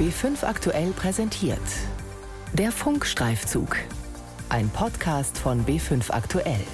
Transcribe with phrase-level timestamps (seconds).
[0.00, 1.60] B5 aktuell präsentiert.
[2.54, 3.76] Der Funkstreifzug.
[4.48, 6.64] Ein Podcast von B5 aktuell.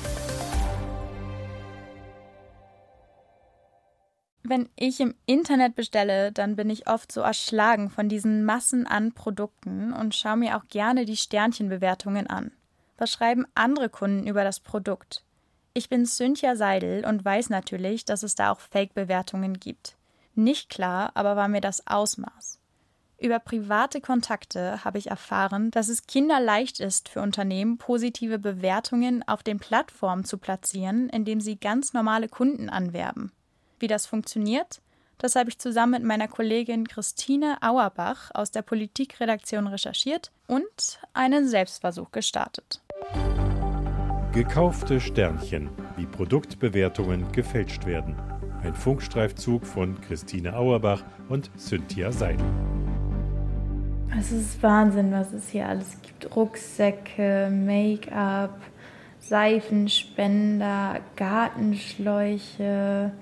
[4.45, 9.11] Wenn ich im Internet bestelle, dann bin ich oft so erschlagen von diesen Massen an
[9.11, 12.53] Produkten und schaue mir auch gerne die Sternchenbewertungen an.
[12.97, 15.25] Was schreiben andere Kunden über das Produkt?
[15.75, 19.97] Ich bin Cynthia Seidel und weiß natürlich, dass es da auch Fake-Bewertungen gibt.
[20.37, 22.61] Nicht klar aber war mir das Ausmaß.
[23.19, 29.43] Über private Kontakte habe ich erfahren, dass es kinderleicht ist für Unternehmen, positive Bewertungen auf
[29.43, 33.33] den Plattformen zu platzieren, indem sie ganz normale Kunden anwerben.
[33.79, 34.83] Wie das funktioniert,
[35.17, 41.49] das habe ich zusammen mit meiner Kollegin Christine Auerbach aus der Politikredaktion recherchiert und einen
[41.49, 42.83] Selbstversuch gestartet.
[44.33, 48.15] Gekaufte Sternchen, wie Produktbewertungen gefälscht werden.
[48.63, 52.45] Ein Funkstreifzug von Christine Auerbach und Cynthia Seidel.
[54.15, 56.37] Es ist Wahnsinn, was es hier alles gibt.
[56.37, 58.61] Rucksäcke, Make-up,
[59.21, 63.13] Seifenspender, Gartenschläuche,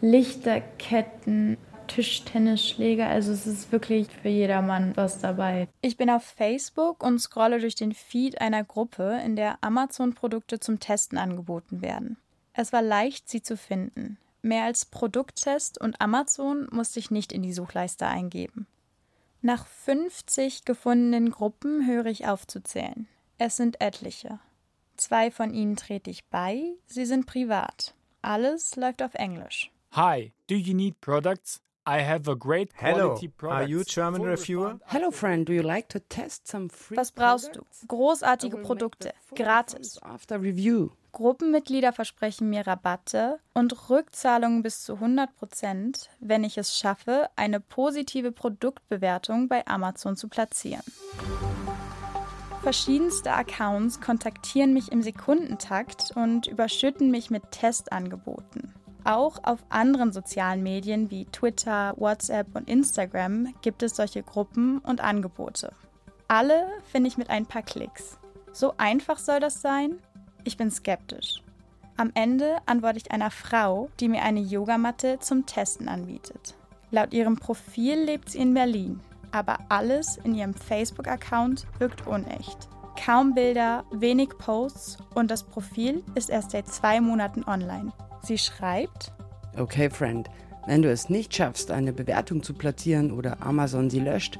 [0.00, 3.06] Lichterketten, Tischtennisschläger.
[3.06, 5.68] Also es ist wirklich für jedermann was dabei.
[5.80, 10.80] Ich bin auf Facebook und scrolle durch den Feed einer Gruppe, in der Amazon-Produkte zum
[10.80, 12.16] Testen angeboten werden.
[12.54, 14.18] Es war leicht, sie zu finden.
[14.42, 18.66] Mehr als Produkttest und Amazon musste ich nicht in die Suchleiste eingeben.
[19.44, 23.08] Nach 50 gefundenen Gruppen höre ich auf zu zählen.
[23.38, 24.38] Es sind etliche.
[24.96, 27.96] Zwei von ihnen trete ich bei, sie sind privat.
[28.22, 29.72] Alles läuft auf Englisch.
[29.90, 31.60] Hi, do you need products?
[31.84, 34.78] I have a great quality Hello, are you German reviewer?
[34.86, 37.62] Hello friend, do you like to test some free Was brauchst du?
[37.62, 37.84] products?
[37.88, 40.00] Großartige Produkte, gratis.
[40.02, 40.90] After review.
[41.12, 47.60] Gruppenmitglieder versprechen mir Rabatte und Rückzahlungen bis zu 100 Prozent, wenn ich es schaffe, eine
[47.60, 50.82] positive Produktbewertung bei Amazon zu platzieren.
[52.62, 58.72] Verschiedenste Accounts kontaktieren mich im Sekundentakt und überschütten mich mit Testangeboten.
[59.04, 65.00] Auch auf anderen sozialen Medien wie Twitter, WhatsApp und Instagram gibt es solche Gruppen und
[65.00, 65.74] Angebote.
[66.28, 68.16] Alle finde ich mit ein paar Klicks.
[68.52, 69.98] So einfach soll das sein?
[70.44, 71.42] Ich bin skeptisch.
[71.96, 76.54] Am Ende antworte ich einer Frau, die mir eine Yogamatte zum Testen anbietet.
[76.90, 82.68] Laut ihrem Profil lebt sie in Berlin, aber alles in ihrem Facebook-Account wirkt unecht.
[83.02, 87.92] Kaum Bilder, wenig Posts und das Profil ist erst seit zwei Monaten online.
[88.22, 89.12] Sie schreibt,
[89.56, 90.28] Okay, friend,
[90.66, 94.38] wenn du es nicht schaffst, eine Bewertung zu platzieren oder Amazon sie löscht,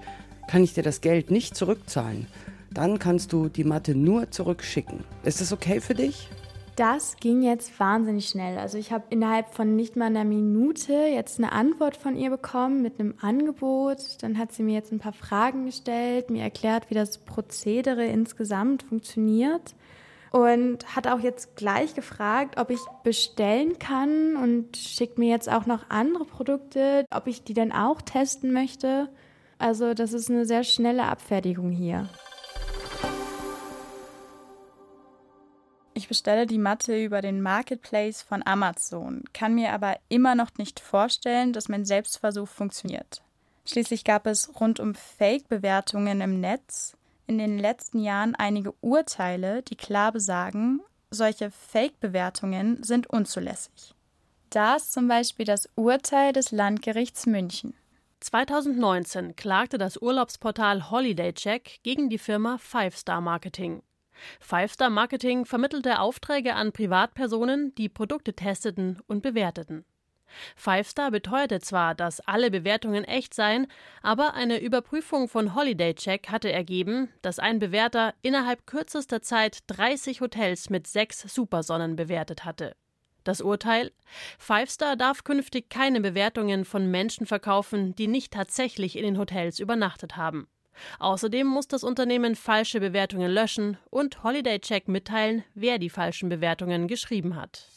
[0.48, 2.26] kann ich dir das Geld nicht zurückzahlen.
[2.74, 5.04] Dann kannst du die Matte nur zurückschicken.
[5.24, 6.28] Ist das okay für dich?
[6.76, 8.56] Das ging jetzt wahnsinnig schnell.
[8.56, 12.80] Also ich habe innerhalb von nicht mal einer Minute jetzt eine Antwort von ihr bekommen
[12.80, 13.98] mit einem Angebot.
[14.22, 18.84] Dann hat sie mir jetzt ein paar Fragen gestellt, mir erklärt, wie das Prozedere insgesamt
[18.84, 19.74] funktioniert
[20.30, 25.66] und hat auch jetzt gleich gefragt, ob ich bestellen kann und schickt mir jetzt auch
[25.66, 29.10] noch andere Produkte, ob ich die dann auch testen möchte.
[29.58, 32.08] Also das ist eine sehr schnelle Abfertigung hier.
[36.12, 41.54] Bestelle die Matte über den Marketplace von Amazon, kann mir aber immer noch nicht vorstellen,
[41.54, 43.22] dass mein Selbstversuch funktioniert.
[43.64, 49.74] Schließlich gab es rund um Fake-Bewertungen im Netz in den letzten Jahren einige Urteile, die
[49.74, 53.94] klar besagen, solche Fake-Bewertungen sind unzulässig.
[54.50, 57.72] Da ist zum Beispiel das Urteil des Landgerichts München.
[58.20, 63.82] 2019 klagte das Urlaubsportal Holiday Check gegen die Firma Five Star Marketing.
[64.40, 69.84] Five Star Marketing vermittelte Aufträge an Privatpersonen, die Produkte testeten und bewerteten.
[70.56, 73.66] Five Star beteuerte zwar, dass alle Bewertungen echt seien,
[74.02, 80.20] aber eine Überprüfung von Holiday Check hatte ergeben, dass ein Bewerter innerhalb kürzester Zeit 30
[80.20, 82.76] Hotels mit sechs Supersonnen bewertet hatte.
[83.24, 83.92] Das Urteil?
[84.38, 89.60] Five Star darf künftig keine Bewertungen von Menschen verkaufen, die nicht tatsächlich in den Hotels
[89.60, 90.48] übernachtet haben.
[90.98, 96.88] Außerdem muss das Unternehmen falsche Bewertungen löschen und Holiday Check mitteilen, wer die falschen Bewertungen
[96.88, 97.68] geschrieben hat.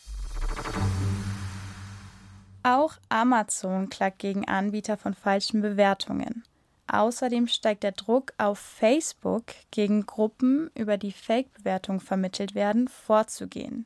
[2.63, 6.43] Auch Amazon klagt gegen Anbieter von falschen Bewertungen.
[6.87, 13.85] Außerdem steigt der Druck auf Facebook, gegen Gruppen, über die Fake-Bewertungen vermittelt werden, vorzugehen.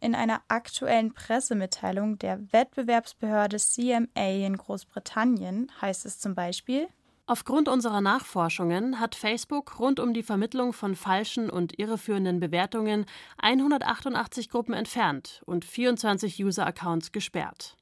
[0.00, 6.88] In einer aktuellen Pressemitteilung der Wettbewerbsbehörde CMA in Großbritannien heißt es zum Beispiel,
[7.30, 13.06] Aufgrund unserer Nachforschungen hat Facebook rund um die Vermittlung von falschen und irreführenden Bewertungen
[13.38, 17.76] 188 Gruppen entfernt und 24 User-Accounts gesperrt.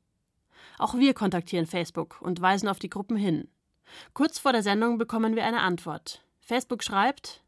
[0.76, 3.48] Auch wir kontaktieren Facebook und weisen auf die Gruppen hin.
[4.12, 6.22] Kurz vor der Sendung bekommen wir eine Antwort.
[6.42, 7.42] Facebook schreibt,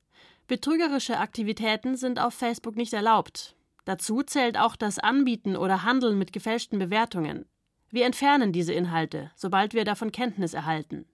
[0.46, 3.56] betrügerische Aktivitäten sind auf Facebook nicht erlaubt.
[3.84, 7.44] Dazu zählt auch das Anbieten oder Handeln mit gefälschten Bewertungen.
[7.90, 11.04] Wir entfernen diese Inhalte, sobald wir davon Kenntnis erhalten.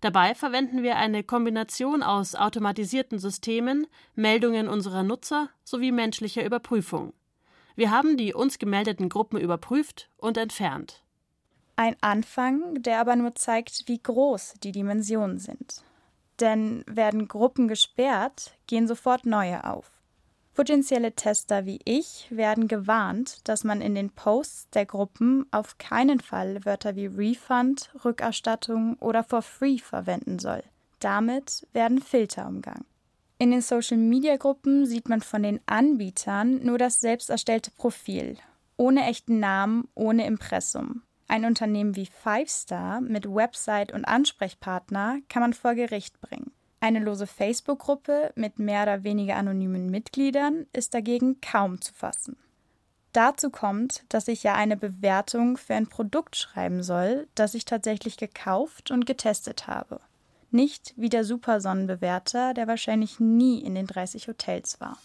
[0.00, 7.12] Dabei verwenden wir eine Kombination aus automatisierten Systemen, Meldungen unserer Nutzer sowie menschlicher Überprüfung.
[7.76, 11.02] Wir haben die uns gemeldeten Gruppen überprüft und entfernt.
[11.76, 15.82] Ein Anfang, der aber nur zeigt, wie groß die Dimensionen sind.
[16.40, 19.90] Denn werden Gruppen gesperrt, gehen sofort neue auf.
[20.54, 26.20] Potenzielle Tester wie ich werden gewarnt, dass man in den Posts der Gruppen auf keinen
[26.20, 30.62] Fall Wörter wie Refund, Rückerstattung oder for free verwenden soll.
[30.98, 32.84] Damit werden Filter umgangen.
[33.38, 38.36] In den Social-Media-Gruppen sieht man von den Anbietern nur das selbst erstellte Profil,
[38.76, 41.02] ohne echten Namen, ohne Impressum.
[41.26, 46.50] Ein Unternehmen wie Five Star mit Website und Ansprechpartner kann man vor Gericht bringen.
[46.82, 52.38] Eine lose Facebook-Gruppe mit mehr oder weniger anonymen Mitgliedern ist dagegen kaum zu fassen.
[53.12, 58.16] Dazu kommt, dass ich ja eine Bewertung für ein Produkt schreiben soll, das ich tatsächlich
[58.16, 60.00] gekauft und getestet habe.
[60.50, 64.96] Nicht wie der Supersonnenbewerter, der wahrscheinlich nie in den 30 Hotels war.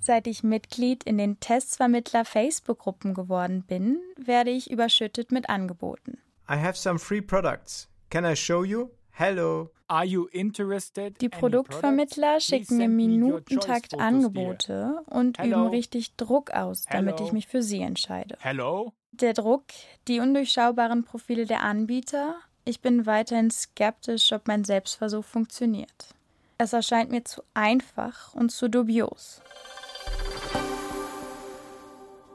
[0.00, 6.18] Seit ich Mitglied in den Testvermittler Facebook-Gruppen geworden bin, werde ich überschüttet mit Angeboten.
[6.46, 7.88] I have some free products.
[8.10, 8.90] Can I show you?
[9.16, 9.70] Hello.
[9.86, 11.20] Are you interested?
[11.20, 17.62] Die Produktvermittler schicken mir Minutentakt Angebote und üben richtig Druck aus, damit ich mich für
[17.62, 18.36] sie entscheide.
[18.40, 18.92] Hello?
[19.12, 19.66] Der Druck,
[20.08, 22.34] die undurchschaubaren Profile der Anbieter,
[22.64, 26.08] ich bin weiterhin skeptisch, ob mein Selbstversuch funktioniert.
[26.58, 29.42] Es erscheint mir zu einfach und zu dubios.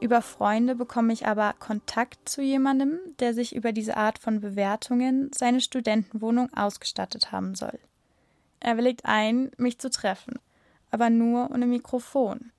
[0.00, 5.30] Über Freunde bekomme ich aber Kontakt zu jemandem, der sich über diese Art von Bewertungen
[5.34, 7.78] seine Studentenwohnung ausgestattet haben soll.
[8.60, 10.38] Er willigt ein, mich zu treffen,
[10.90, 12.52] aber nur ohne Mikrofon.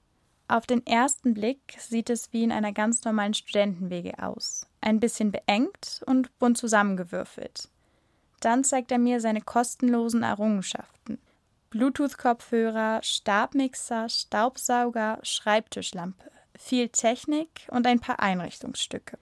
[0.48, 5.32] Auf den ersten Blick sieht es wie in einer ganz normalen Studentenwege aus ein bisschen
[5.32, 7.70] beengt und bunt zusammengewürfelt.
[8.42, 11.20] Dann zeigt er mir seine kostenlosen Errungenschaften.
[11.70, 19.18] Bluetooth-Kopfhörer, Stabmixer, Staubsauger, Schreibtischlampe, viel Technik und ein paar Einrichtungsstücke.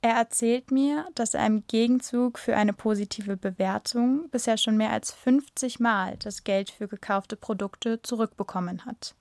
[0.00, 5.12] Er erzählt mir, dass er im Gegenzug für eine positive Bewertung bisher schon mehr als
[5.12, 9.16] 50 Mal das Geld für gekaufte Produkte zurückbekommen hat.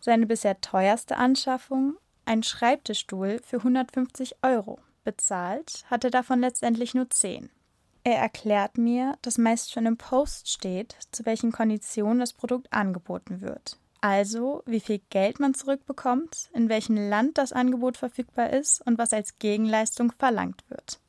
[0.00, 1.96] Seine bisher teuerste Anschaffung
[2.26, 4.78] ein Schreibtischstuhl für 150 Euro.
[5.04, 7.50] Bezahlt hat er davon letztendlich nur zehn.
[8.04, 13.40] Er erklärt mir, dass meist schon im Post steht, zu welchen Konditionen das Produkt angeboten
[13.40, 13.78] wird.
[14.04, 19.14] Also, wie viel Geld man zurückbekommt, in welchem Land das Angebot verfügbar ist und was
[19.14, 21.00] als Gegenleistung verlangt wird.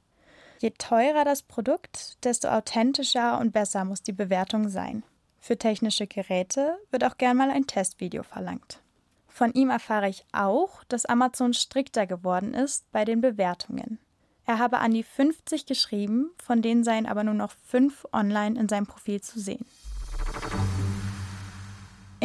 [0.59, 5.03] Je teurer das Produkt, desto authentischer und besser muss die Bewertung sein.
[5.41, 8.79] Für technische Geräte wird auch gern mal ein Testvideo verlangt.
[9.27, 13.99] Von ihm erfahre ich auch, dass Amazon strikter geworden ist bei den Bewertungen.
[14.45, 18.69] Er habe an die 50 geschrieben, von denen seien aber nur noch fünf online in
[18.69, 19.65] seinem Profil zu sehen.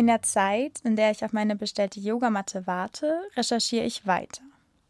[0.00, 4.40] In der Zeit, in der ich auf meine bestellte Yogamatte warte, recherchiere ich weiter.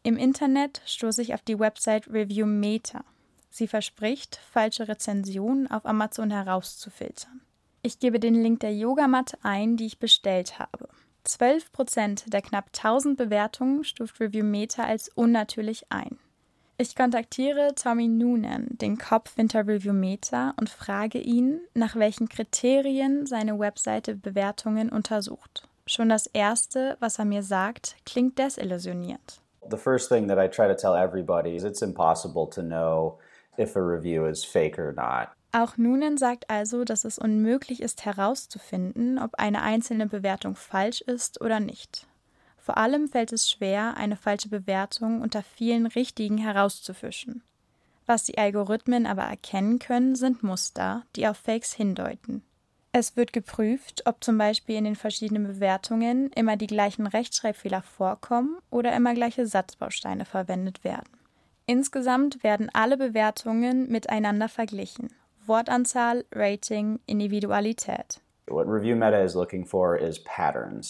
[0.04, 3.02] Im Internet stoße ich auf die Website Review Meta.
[3.50, 7.40] Sie verspricht, falsche Rezensionen auf Amazon herauszufiltern.
[7.82, 10.88] Ich gebe den Link der Yogamatte ein, die ich bestellt habe.
[11.24, 16.20] 12 Prozent der knapp 1000 Bewertungen stuft Review Meta als unnatürlich ein.
[16.80, 23.26] Ich kontaktiere Tommy Noonan, den Kopf hinter Review Meta, und frage ihn, nach welchen Kriterien
[23.26, 25.68] seine Webseite Bewertungen untersucht.
[25.86, 29.42] Schon das erste, was er mir sagt, klingt desillusioniert.
[29.70, 33.18] The first thing that I try to tell everybody is it's impossible to know
[33.58, 35.28] if a review is fake or not.
[35.52, 41.42] Auch Noonan sagt also, dass es unmöglich ist herauszufinden, ob eine einzelne Bewertung falsch ist
[41.42, 42.06] oder nicht.
[42.70, 47.42] Vor allem fällt es schwer, eine falsche Bewertung unter vielen richtigen herauszufischen.
[48.06, 52.44] Was die Algorithmen aber erkennen können, sind Muster, die auf Fakes hindeuten.
[52.92, 58.56] Es wird geprüft, ob zum Beispiel in den verschiedenen Bewertungen immer die gleichen Rechtschreibfehler vorkommen
[58.70, 61.10] oder immer gleiche Satzbausteine verwendet werden.
[61.66, 65.08] Insgesamt werden alle Bewertungen miteinander verglichen.
[65.44, 68.20] Wortanzahl, Rating, Individualität.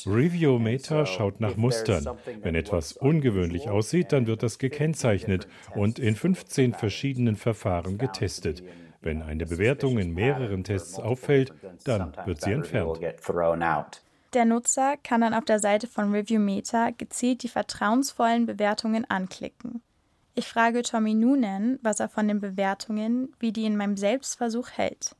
[0.06, 2.18] Review Meta schaut nach Mustern.
[2.42, 8.62] Wenn etwas ungewöhnlich aussieht, dann wird das gekennzeichnet und in 15 verschiedenen Verfahren getestet.
[9.00, 13.00] Wenn eine Bewertung in mehreren Tests auffällt, dann wird sie entfernt.
[14.32, 19.82] Der Nutzer kann dann auf der Seite von Review Meta gezielt die vertrauensvollen Bewertungen anklicken.
[20.34, 25.16] Ich frage Tommy Noonan, was er von den Bewertungen, wie die in meinem Selbstversuch hält.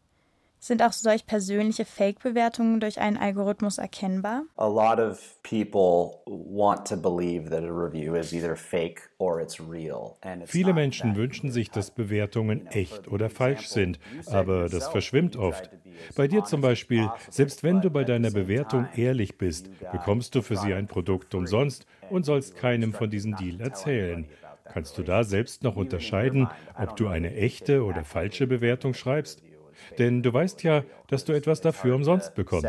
[0.62, 4.42] Sind auch solch persönliche Fake-Bewertungen durch einen Algorithmus erkennbar?
[4.56, 9.58] A lot of people want to believe that a review is either fake or it's
[9.58, 10.16] real.
[10.44, 15.70] Viele Menschen wünschen sich, dass Bewertungen echt oder falsch sind, aber das verschwimmt oft.
[16.14, 20.56] Bei dir zum Beispiel, selbst wenn du bei deiner Bewertung ehrlich bist, bekommst du für
[20.56, 24.28] sie ein Produkt umsonst und sollst keinem von diesem Deal erzählen.
[24.68, 29.42] Kannst du da selbst noch unterscheiden, ob du eine echte oder falsche Bewertung schreibst?
[29.98, 32.64] Denn du weißt ja, dass du etwas dafür umsonst bekommst.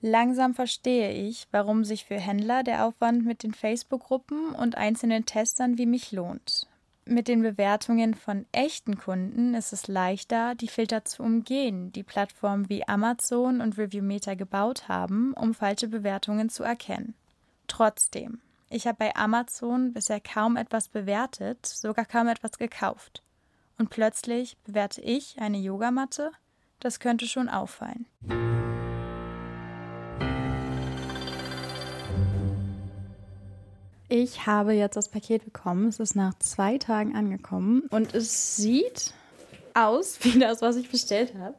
[0.00, 5.78] Langsam verstehe ich, warum sich für Händler der Aufwand mit den Facebook-Gruppen und einzelnen Testern
[5.78, 6.66] wie mich lohnt.
[7.08, 12.68] Mit den Bewertungen von echten Kunden ist es leichter, die Filter zu umgehen, die Plattformen
[12.68, 17.14] wie Amazon und Reviewmeter gebaut haben, um falsche Bewertungen zu erkennen.
[17.68, 23.22] Trotzdem, ich habe bei Amazon bisher kaum etwas bewertet, sogar kaum etwas gekauft.
[23.78, 26.32] Und plötzlich bewerte ich eine Yogamatte?
[26.80, 28.06] Das könnte schon auffallen.
[34.08, 35.88] Ich habe jetzt das Paket bekommen.
[35.88, 39.12] Es ist nach zwei Tagen angekommen und es sieht
[39.74, 41.54] aus wie das, was ich bestellt habe.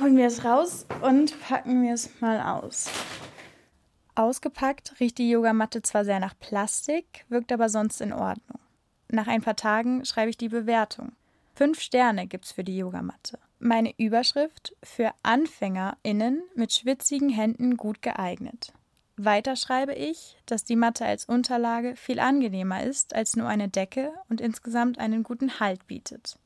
[0.00, 2.88] Holen wir es raus und packen wir es mal aus.
[4.18, 8.58] Ausgepackt riecht die Yogamatte zwar sehr nach Plastik, wirkt aber sonst in Ordnung.
[9.08, 11.12] Nach ein paar Tagen schreibe ich die Bewertung.
[11.54, 13.38] Fünf Sterne gibt's für die Yogamatte.
[13.60, 18.72] Meine Überschrift für AnfängerInnen mit schwitzigen Händen gut geeignet.
[19.16, 24.12] Weiter schreibe ich, dass die Matte als Unterlage viel angenehmer ist als nur eine Decke
[24.28, 26.40] und insgesamt einen guten Halt bietet.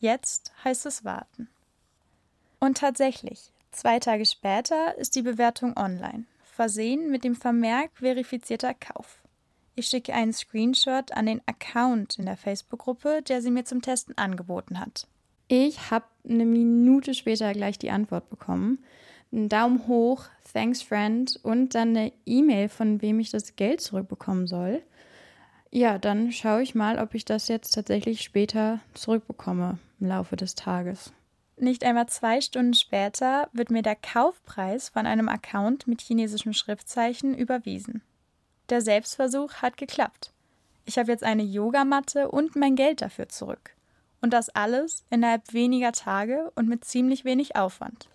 [0.00, 1.48] Jetzt heißt es warten.
[2.58, 9.22] Und tatsächlich, zwei Tage später ist die Bewertung online versehen mit dem Vermerk verifizierter Kauf.
[9.74, 14.16] Ich schicke einen Screenshot an den Account in der Facebook-Gruppe, der sie mir zum Testen
[14.18, 15.06] angeboten hat.
[15.48, 18.84] Ich habe eine Minute später gleich die Antwort bekommen.
[19.32, 24.46] Einen Daumen hoch, thanks friend und dann eine E-Mail, von wem ich das Geld zurückbekommen
[24.46, 24.82] soll.
[25.70, 30.54] Ja, dann schaue ich mal, ob ich das jetzt tatsächlich später zurückbekomme im Laufe des
[30.54, 31.14] Tages.
[31.56, 37.36] Nicht einmal zwei Stunden später wird mir der Kaufpreis von einem Account mit chinesischen Schriftzeichen
[37.36, 38.02] überwiesen.
[38.68, 40.32] Der Selbstversuch hat geklappt.
[40.84, 43.76] Ich habe jetzt eine Yogamatte und mein Geld dafür zurück.
[44.20, 48.08] Und das alles innerhalb weniger Tage und mit ziemlich wenig Aufwand.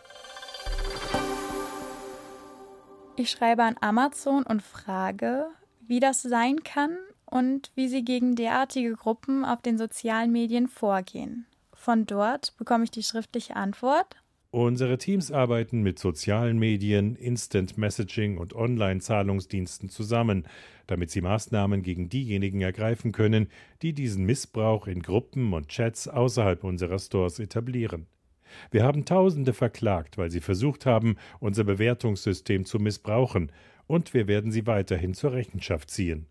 [3.15, 5.47] Ich schreibe an Amazon und frage,
[5.81, 11.45] wie das sein kann und wie sie gegen derartige Gruppen auf den sozialen Medien vorgehen.
[11.77, 14.17] Von dort bekomme ich die schriftliche Antwort.
[14.49, 20.47] Unsere Teams arbeiten mit sozialen Medien, Instant Messaging und Online-Zahlungsdiensten zusammen,
[20.87, 23.49] damit sie Maßnahmen gegen diejenigen ergreifen können,
[23.83, 28.07] die diesen Missbrauch in Gruppen und Chats außerhalb unserer Stores etablieren.
[28.71, 33.51] Wir haben Tausende verklagt, weil sie versucht haben, unser Bewertungssystem zu missbrauchen,
[33.85, 36.25] und wir werden sie weiterhin zur Rechenschaft ziehen.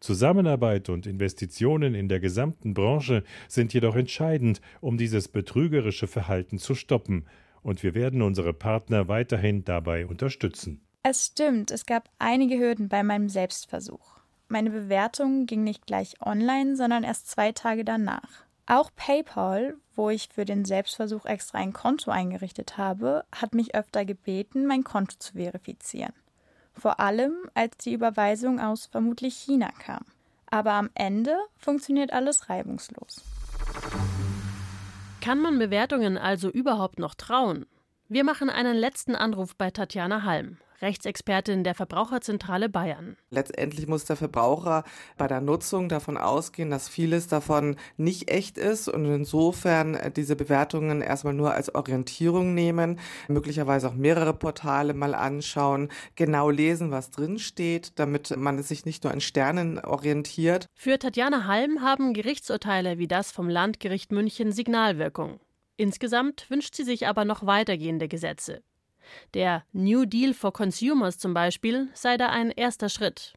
[0.00, 6.74] Zusammenarbeit und Investitionen in der gesamten Branche sind jedoch entscheidend, um dieses betrügerische Verhalten zu
[6.74, 7.26] stoppen,
[7.62, 10.80] und wir werden unsere Partner weiterhin dabei unterstützen.
[11.02, 14.18] Es stimmt, es gab einige Hürden bei meinem Selbstversuch.
[14.48, 18.44] Meine Bewertung ging nicht gleich online, sondern erst zwei Tage danach.
[18.66, 24.04] Auch PayPal, wo ich für den Selbstversuch extra ein Konto eingerichtet habe, hat mich öfter
[24.04, 26.12] gebeten, mein Konto zu verifizieren
[26.80, 30.04] vor allem als die Überweisung aus vermutlich China kam.
[30.50, 33.22] Aber am Ende funktioniert alles reibungslos.
[35.20, 37.66] Kann man Bewertungen also überhaupt noch trauen?
[38.08, 40.56] Wir machen einen letzten Anruf bei Tatjana Halm.
[40.82, 43.16] Rechtsexpertin der Verbraucherzentrale Bayern.
[43.30, 44.84] Letztendlich muss der Verbraucher
[45.16, 50.36] bei der Nutzung davon ausgehen, dass vieles davon nicht echt ist und insofern äh, diese
[50.36, 57.10] Bewertungen erstmal nur als Orientierung nehmen, möglicherweise auch mehrere Portale mal anschauen, genau lesen, was
[57.10, 60.66] drin steht, damit man sich nicht nur an Sternen orientiert.
[60.74, 65.40] Für Tatjana Halm haben Gerichtsurteile wie das vom Landgericht München Signalwirkung.
[65.76, 68.62] Insgesamt wünscht sie sich aber noch weitergehende Gesetze.
[69.34, 73.34] Der New Deal for Consumers zum Beispiel sei da ein erster Schritt.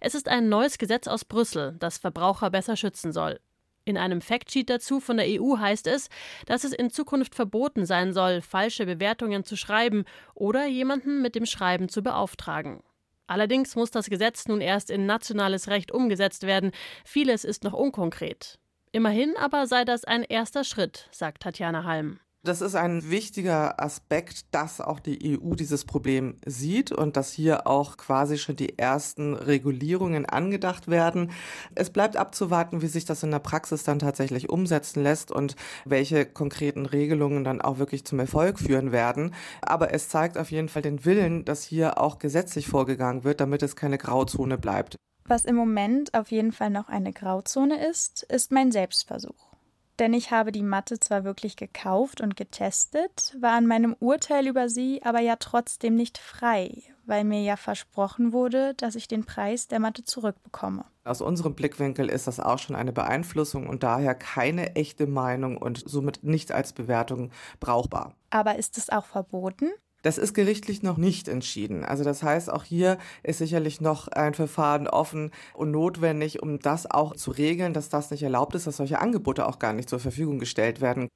[0.00, 3.40] Es ist ein neues Gesetz aus Brüssel, das Verbraucher besser schützen soll.
[3.84, 6.08] In einem Factsheet dazu von der EU heißt es,
[6.46, 11.46] dass es in Zukunft verboten sein soll, falsche Bewertungen zu schreiben oder jemanden mit dem
[11.46, 12.82] Schreiben zu beauftragen.
[13.26, 16.70] Allerdings muss das Gesetz nun erst in nationales Recht umgesetzt werden.
[17.04, 18.58] Vieles ist noch unkonkret.
[18.92, 22.20] Immerhin aber sei das ein erster Schritt, sagt Tatjana Halm.
[22.44, 27.68] Das ist ein wichtiger Aspekt, dass auch die EU dieses Problem sieht und dass hier
[27.68, 31.30] auch quasi schon die ersten Regulierungen angedacht werden.
[31.76, 36.26] Es bleibt abzuwarten, wie sich das in der Praxis dann tatsächlich umsetzen lässt und welche
[36.26, 39.34] konkreten Regelungen dann auch wirklich zum Erfolg führen werden.
[39.60, 43.62] Aber es zeigt auf jeden Fall den Willen, dass hier auch gesetzlich vorgegangen wird, damit
[43.62, 44.96] es keine Grauzone bleibt.
[45.26, 49.51] Was im Moment auf jeden Fall noch eine Grauzone ist, ist mein Selbstversuch
[49.98, 54.68] denn ich habe die Matte zwar wirklich gekauft und getestet, war an meinem Urteil über
[54.68, 59.68] sie aber ja trotzdem nicht frei, weil mir ja versprochen wurde, dass ich den Preis
[59.68, 60.84] der Matte zurückbekomme.
[61.04, 65.82] Aus unserem Blickwinkel ist das auch schon eine Beeinflussung und daher keine echte Meinung und
[65.84, 68.14] somit nicht als Bewertung brauchbar.
[68.30, 69.70] Aber ist es auch verboten?
[70.02, 71.84] Das ist gerichtlich noch nicht entschieden.
[71.84, 76.90] Also das heißt, auch hier ist sicherlich noch ein Verfahren offen und notwendig, um das
[76.90, 80.00] auch zu regeln, dass das nicht erlaubt ist, dass solche Angebote auch gar nicht zur
[80.00, 81.08] Verfügung gestellt werden.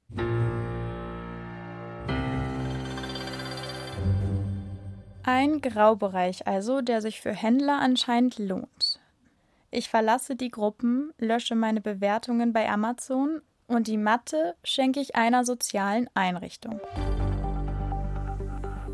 [5.25, 9.00] Ein Graubereich also, der sich für Händler anscheinend lohnt.
[9.73, 15.45] Ich verlasse die Gruppen, lösche meine Bewertungen bei Amazon und die Matte schenke ich einer
[15.45, 16.81] sozialen Einrichtung.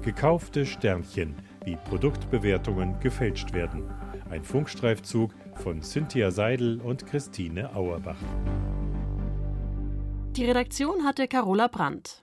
[0.02, 3.84] Gekaufte Sternchen, wie Produktbewertungen gefälscht werden.
[4.30, 8.16] Ein Funkstreifzug von Cynthia Seidel und Christine Auerbach.
[10.36, 12.21] Die Redaktion hatte Carola Brandt.